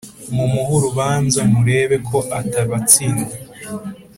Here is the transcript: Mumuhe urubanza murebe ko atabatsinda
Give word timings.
Mumuhe 0.35 0.71
urubanza 0.77 1.39
murebe 1.51 1.95
ko 2.07 2.17
atabatsinda 2.39 3.33